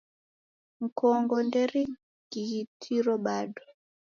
[0.81, 3.63] Mkongo nderighitiro bado.